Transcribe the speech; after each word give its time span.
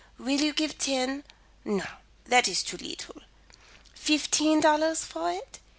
Will 0.17 0.41
you 0.41 0.51
give 0.51 0.79
ten 0.79 1.23
no, 1.63 1.85
that 2.25 2.47
is 2.47 2.63
too 2.63 2.75
leetle 2.77 3.21
fifteen 3.93 4.59
dollars 4.59 5.03
for 5.05 5.29
it? 5.31 5.59